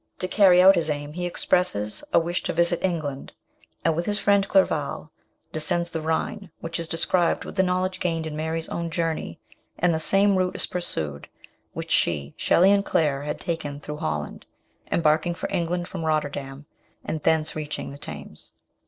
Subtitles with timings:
[0.17, 3.33] To carry out his aim he expresses a wish to visit England,
[3.85, 5.11] and, with his friend Clerval,
[5.53, 9.39] descends the Rhine, which is described with the knowledge gained in Mary's own journey,
[9.77, 11.29] and the same route is pursued
[11.73, 14.47] which she, Shelley, and Claire had taken through Holland,
[14.91, 16.65] embarking for England from Rotterdam,
[17.05, 18.53] and thence reaching the Thames.